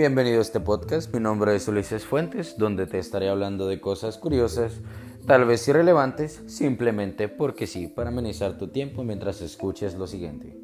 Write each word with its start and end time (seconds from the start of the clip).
Bienvenido 0.00 0.38
a 0.38 0.40
este 0.40 0.60
podcast, 0.60 1.12
mi 1.12 1.20
nombre 1.20 1.54
es 1.54 1.68
Ulises 1.68 2.06
Fuentes, 2.06 2.56
donde 2.56 2.86
te 2.86 2.98
estaré 2.98 3.28
hablando 3.28 3.66
de 3.66 3.82
cosas 3.82 4.16
curiosas, 4.16 4.80
tal 5.26 5.44
vez 5.44 5.68
irrelevantes, 5.68 6.42
simplemente 6.46 7.28
porque 7.28 7.66
sí, 7.66 7.86
para 7.86 8.08
amenizar 8.08 8.56
tu 8.56 8.68
tiempo 8.68 9.04
mientras 9.04 9.42
escuches 9.42 9.96
lo 9.96 10.06
siguiente. 10.06 10.56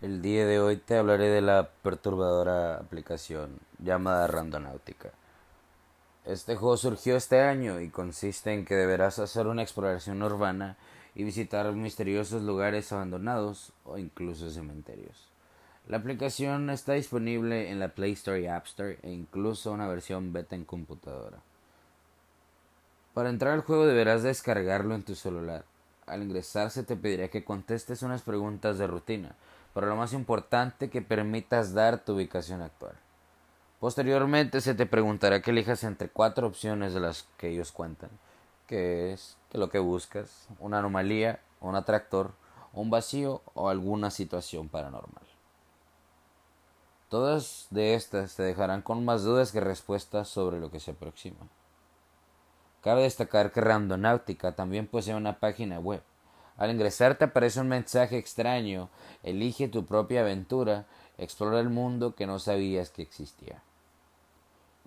El 0.00 0.22
día 0.22 0.46
de 0.46 0.60
hoy 0.60 0.76
te 0.76 0.96
hablaré 0.96 1.26
de 1.28 1.40
la 1.40 1.70
perturbadora 1.82 2.76
aplicación 2.76 3.58
llamada 3.80 4.28
Randonáutica. 4.28 5.10
Este 6.24 6.54
juego 6.54 6.76
surgió 6.76 7.16
este 7.16 7.40
año 7.40 7.80
y 7.80 7.88
consiste 7.88 8.54
en 8.54 8.64
que 8.64 8.76
deberás 8.76 9.18
hacer 9.18 9.48
una 9.48 9.62
exploración 9.62 10.22
urbana 10.22 10.76
y 11.14 11.24
visitar 11.24 11.70
misteriosos 11.72 12.42
lugares 12.42 12.92
abandonados 12.92 13.72
o 13.84 13.98
incluso 13.98 14.50
cementerios. 14.50 15.28
La 15.88 15.96
aplicación 15.96 16.70
está 16.70 16.92
disponible 16.92 17.70
en 17.70 17.80
la 17.80 17.88
Play 17.88 18.12
Store 18.12 18.40
y 18.40 18.46
App 18.46 18.66
Store 18.66 18.98
e 19.02 19.10
incluso 19.10 19.72
una 19.72 19.88
versión 19.88 20.32
beta 20.32 20.54
en 20.54 20.64
computadora. 20.64 21.38
Para 23.14 23.30
entrar 23.30 23.54
al 23.54 23.62
juego 23.62 23.86
deberás 23.86 24.22
descargarlo 24.22 24.94
en 24.94 25.02
tu 25.02 25.14
celular. 25.14 25.64
Al 26.06 26.22
ingresar 26.22 26.70
se 26.70 26.84
te 26.84 26.96
pedirá 26.96 27.28
que 27.28 27.44
contestes 27.44 28.02
unas 28.02 28.22
preguntas 28.22 28.78
de 28.78 28.86
rutina, 28.86 29.34
pero 29.74 29.86
lo 29.86 29.96
más 29.96 30.12
importante 30.12 30.90
que 30.90 31.02
permitas 31.02 31.74
dar 31.74 32.04
tu 32.04 32.14
ubicación 32.14 32.62
actual. 32.62 32.94
Posteriormente 33.80 34.60
se 34.60 34.74
te 34.74 34.86
preguntará 34.86 35.40
que 35.40 35.50
elijas 35.50 35.84
entre 35.84 36.08
cuatro 36.08 36.46
opciones 36.46 36.94
de 36.94 37.00
las 37.00 37.26
que 37.36 37.48
ellos 37.48 37.72
cuentan 37.72 38.10
que 38.70 39.12
es 39.12 39.36
que 39.50 39.58
lo 39.58 39.68
que 39.68 39.78
buscas, 39.78 40.48
una 40.58 40.78
anomalía, 40.78 41.40
un 41.60 41.74
atractor, 41.74 42.32
un 42.72 42.90
vacío 42.90 43.42
o 43.54 43.68
alguna 43.68 44.10
situación 44.10 44.68
paranormal. 44.68 45.24
Todas 47.08 47.66
de 47.70 47.94
estas 47.94 48.36
te 48.36 48.44
dejarán 48.44 48.82
con 48.82 49.04
más 49.04 49.24
dudas 49.24 49.50
que 49.50 49.60
respuestas 49.60 50.28
sobre 50.28 50.60
lo 50.60 50.70
que 50.70 50.78
se 50.78 50.92
aproxima. 50.92 51.48
Cabe 52.82 53.02
destacar 53.02 53.50
que 53.50 53.60
Randonáutica 53.60 54.52
también 54.52 54.86
posee 54.86 55.16
una 55.16 55.40
página 55.40 55.80
web. 55.80 56.02
Al 56.56 56.70
ingresar 56.70 57.16
te 57.16 57.24
aparece 57.24 57.60
un 57.60 57.68
mensaje 57.68 58.16
extraño, 58.16 58.90
elige 59.22 59.66
tu 59.66 59.84
propia 59.84 60.20
aventura, 60.20 60.86
explora 61.18 61.58
el 61.58 61.68
mundo 61.68 62.14
que 62.14 62.26
no 62.26 62.38
sabías 62.38 62.90
que 62.90 63.02
existía. 63.02 63.62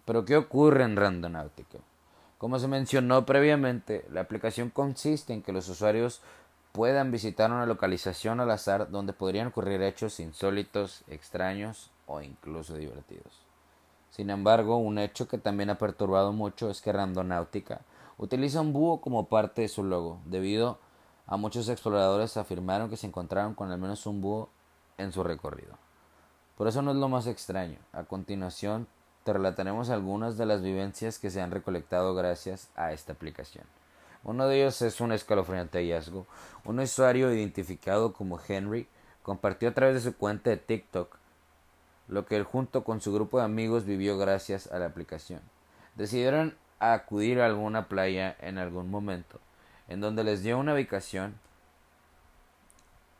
Pero 0.05 0.23
¿qué 0.23 0.38
ocurre 0.38 0.83
en 0.83 0.95
Randonáutica? 0.95 1.80
Como 2.44 2.59
se 2.59 2.67
mencionó 2.67 3.25
previamente, 3.25 4.05
la 4.11 4.19
aplicación 4.19 4.69
consiste 4.69 5.31
en 5.31 5.41
que 5.41 5.53
los 5.53 5.69
usuarios 5.69 6.19
puedan 6.73 7.09
visitar 7.09 7.49
una 7.49 7.66
localización 7.66 8.41
al 8.41 8.52
azar 8.52 8.91
donde 8.91 9.13
podrían 9.13 9.47
ocurrir 9.47 9.81
hechos 9.81 10.19
insólitos, 10.19 11.05
extraños 11.08 11.89
o 12.05 12.21
incluso 12.21 12.75
divertidos. 12.75 13.45
Sin 14.09 14.30
embargo, 14.30 14.75
un 14.75 14.97
hecho 14.97 15.30
que 15.30 15.38
también 15.38 15.69
ha 15.69 15.77
perturbado 15.77 16.33
mucho 16.33 16.69
es 16.69 16.81
que 16.81 16.91
Randonáutica 16.91 17.80
utiliza 18.17 18.59
un 18.59 18.73
búho 18.73 18.99
como 18.99 19.30
parte 19.30 19.61
de 19.61 19.69
su 19.69 19.86
logo, 19.86 20.19
debido 20.25 20.80
a 21.27 21.38
muchos 21.38 21.69
exploradores 21.69 22.36
afirmaron 22.36 22.89
que 22.89 22.97
se 22.97 23.08
encontraron 23.08 23.53
con 23.53 23.71
al 23.71 23.80
menos 23.80 24.05
un 24.05 24.19
búho 24.19 24.49
en 24.97 25.14
su 25.14 25.23
recorrido. 25.23 25.77
Por 26.58 26.67
eso 26.67 26.81
no 26.81 26.91
es 26.91 26.97
lo 26.97 27.08
más 27.08 27.25
extraño. 27.25 27.77
A 27.94 28.03
continuación 28.03 28.89
te 29.24 29.34
relataremos 29.34 29.90
algunas 29.90 30.38
de 30.38 30.46
las 30.46 30.62
vivencias 30.62 31.20
que 31.20 31.32
se 31.32 31.42
han 31.42 31.52
recolectado 31.52 32.14
gracias 32.16 32.70
a 32.76 32.92
esta 32.94 33.14
aplicación. 33.14 33.66
Uno 34.24 34.48
de 34.48 34.62
ellos 34.62 34.82
es 34.82 35.02
un 35.02 35.12
escalofriante 35.12 35.80
hallazgo. 35.80 36.26
Un 36.66 36.80
usuario 36.80 37.34
identificado 37.34 38.14
como 38.14 38.40
Henry 38.48 38.88
compartió 39.22 39.70
a 39.70 39.74
través 39.74 39.96
de 39.96 40.12
su 40.12 40.18
cuenta 40.18 40.50
de 40.50 40.58
TikTok 40.58 41.18
lo 42.08 42.26
que 42.26 42.36
él 42.36 42.44
junto 42.44 42.84
con 42.84 43.02
su 43.02 43.14
grupo 43.14 43.40
de 43.40 43.46
amigos 43.46 43.86
vivió 43.86 44.18
gracias 44.18 44.72
a 44.72 44.80
la 44.80 44.86
aplicación. 44.86 45.42
Decidieron 45.95 46.56
acudir 46.80 47.39
a 47.39 47.45
alguna 47.45 47.88
playa 47.88 48.36
en 48.42 48.58
algún 48.58 48.89
momento, 48.89 49.39
en 49.88 50.02
donde 50.02 50.23
les 50.23 50.44
dio 50.44 50.58
una 50.58 50.73
ubicación 50.73 51.36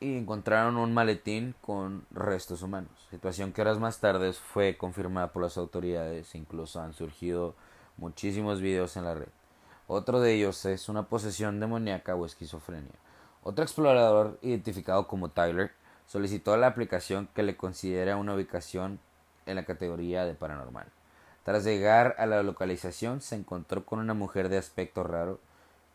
y 0.04 0.18
encontraron 0.18 0.76
un 0.76 0.94
maletín 0.94 1.56
con 1.62 2.06
restos 2.12 2.62
humanos, 2.62 2.92
situación 3.10 3.54
que 3.54 3.62
horas 3.62 3.80
más 3.80 4.00
tarde 4.00 4.34
fue 4.34 4.76
confirmada 4.78 5.32
por 5.32 5.42
las 5.42 5.58
autoridades, 5.58 6.36
incluso 6.36 6.82
han 6.82 6.92
surgido 6.92 7.56
muchísimos 7.96 8.60
videos 8.60 8.98
en 8.98 9.06
la 9.06 9.16
red. 9.16 9.30
Otro 9.88 10.20
de 10.20 10.34
ellos 10.34 10.66
es 10.66 10.90
una 10.90 11.04
posesión 11.04 11.62
demoníaca 11.62 12.16
o 12.16 12.26
esquizofrenia. 12.26 12.92
Otro 13.44 13.64
explorador, 13.64 14.40
identificado 14.42 15.08
como 15.08 15.30
Tyler, 15.30 15.72
solicitó 16.06 16.54
a 16.54 16.58
la 16.58 16.68
aplicación 16.68 17.30
que 17.34 17.44
le 17.44 17.56
considera 17.56 18.18
una 18.18 18.36
ubicación 18.36 19.00
en 19.46 19.56
la 19.56 19.64
categoría 19.64 20.26
de 20.26 20.34
paranormal. 20.34 20.88
Tras 21.46 21.64
llegar 21.64 22.16
a 22.18 22.26
la 22.26 22.44
localización, 22.44 23.22
se 23.22 23.36
encontró 23.36 23.86
con 23.86 24.00
una 24.00 24.14
mujer 24.14 24.50
de 24.50 24.58
aspecto 24.58 25.04
raro, 25.04 25.40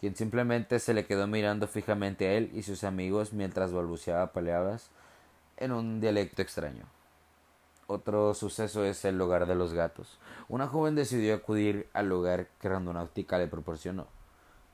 quien 0.00 0.14
simplemente 0.14 0.78
se 0.78 0.94
le 0.94 1.06
quedó 1.06 1.26
mirando 1.26 1.66
fijamente 1.66 2.28
a 2.28 2.32
él 2.34 2.50
y 2.54 2.62
sus 2.62 2.84
amigos 2.84 3.32
mientras 3.32 3.72
balbuceaba 3.72 4.32
palabras 4.32 4.90
en 5.56 5.72
un 5.72 6.00
dialecto 6.00 6.42
extraño. 6.42 6.84
Otro 7.86 8.34
suceso 8.34 8.84
es 8.84 9.04
el 9.04 9.20
hogar 9.20 9.46
de 9.46 9.54
los 9.54 9.72
gatos. 9.72 10.18
Una 10.48 10.68
joven 10.68 10.94
decidió 10.94 11.34
acudir 11.34 11.88
al 11.94 12.08
lugar 12.08 12.48
que 12.60 12.68
Randonáutica 12.68 13.38
le 13.38 13.48
proporcionó, 13.48 14.06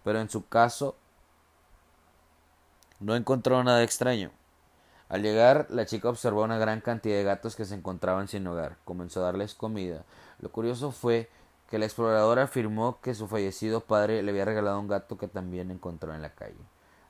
pero 0.03 0.21
en 0.21 0.29
su 0.29 0.47
caso 0.49 0.97
no 3.01 3.15
encontró 3.15 3.62
nada 3.62 3.83
extraño. 3.83 4.31
Al 5.09 5.23
llegar, 5.23 5.67
la 5.71 5.87
chica 5.87 6.09
observó 6.09 6.43
una 6.43 6.59
gran 6.59 6.81
cantidad 6.81 7.17
de 7.17 7.23
gatos 7.23 7.55
que 7.55 7.65
se 7.65 7.75
encontraban 7.75 8.27
sin 8.27 8.47
hogar. 8.47 8.79
Comenzó 8.85 9.21
a 9.21 9.25
darles 9.27 9.55
comida. 9.55 10.05
Lo 10.41 10.51
curioso 10.51 10.91
fue 10.91 11.31
que 11.75 11.81
la 11.81 11.87
exploradora 11.87 12.45
afirmó 12.45 13.01
que 13.01 13.17
su 13.17 13.27
fallecido 13.27 13.81
padre 13.81 14.23
le 14.23 14.31
había 14.31 14.45
regalado 14.45 14.79
un 14.79 14.87
gato 14.87 15.19
que 15.19 15.27
también 15.27 15.73
encontró 15.73 16.15
en 16.15 16.23
la 16.23 16.33
calle. 16.33 16.55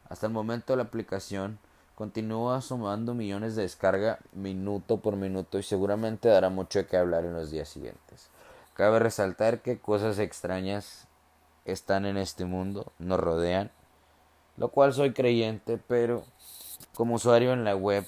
Hasta 0.08 0.26
el 0.26 0.32
momento 0.32 0.74
la 0.74 0.84
aplicación 0.84 1.58
continúa 1.94 2.62
sumando 2.62 3.12
millones 3.12 3.56
de 3.56 3.60
descarga 3.60 4.20
minuto 4.32 5.00
por 5.00 5.16
minuto 5.16 5.58
y 5.58 5.62
seguramente 5.62 6.30
dará 6.30 6.48
mucho 6.48 6.78
de 6.78 6.86
qué 6.86 6.96
hablar 6.96 7.26
en 7.26 7.34
los 7.34 7.50
días 7.50 7.68
siguientes. 7.68 8.30
Cabe 8.72 9.00
resaltar 9.00 9.60
que 9.60 9.78
cosas 9.78 10.18
extrañas 10.18 11.08
están 11.66 12.06
en 12.06 12.16
este 12.16 12.46
mundo, 12.46 12.90
nos 12.98 13.20
rodean, 13.20 13.70
lo 14.56 14.68
cual 14.68 14.94
soy 14.94 15.12
creyente, 15.12 15.76
pero 15.76 16.24
como 16.94 17.16
usuario 17.16 17.52
en 17.52 17.64
la 17.64 17.76
web 17.76 18.06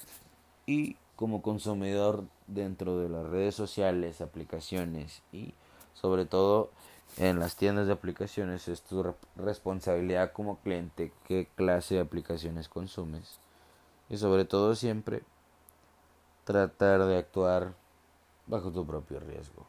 y 0.65 0.97
como 1.15 1.43
consumidor 1.43 2.23
dentro 2.47 2.97
de 2.97 3.09
las 3.09 3.27
redes 3.27 3.53
sociales, 3.53 4.21
aplicaciones 4.21 5.21
y 5.31 5.53
sobre 6.01 6.25
todo 6.25 6.69
en 7.17 7.39
las 7.39 7.55
tiendas 7.55 7.87
de 7.87 7.93
aplicaciones 7.93 8.67
es 8.67 8.81
tu 8.81 9.15
responsabilidad 9.35 10.31
como 10.33 10.57
cliente 10.59 11.11
qué 11.25 11.47
clase 11.55 11.95
de 11.95 12.01
aplicaciones 12.01 12.67
consumes 12.69 13.39
y 14.09 14.17
sobre 14.17 14.45
todo 14.45 14.75
siempre 14.75 15.23
tratar 16.43 17.05
de 17.05 17.17
actuar 17.17 17.73
bajo 18.45 18.71
tu 18.71 18.85
propio 18.85 19.19
riesgo. 19.19 19.65